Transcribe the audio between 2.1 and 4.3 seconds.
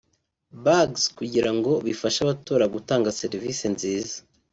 abatora gutanga serivisi nziza